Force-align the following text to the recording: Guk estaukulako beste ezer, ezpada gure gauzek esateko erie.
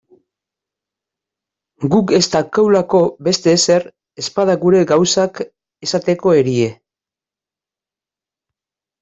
Guk 1.95 2.13
estaukulako 2.19 3.01
beste 3.27 3.53
ezer, 3.59 3.85
ezpada 4.25 4.57
gure 4.65 4.81
gauzek 4.93 5.43
esateko 5.89 6.35
erie. 6.41 6.73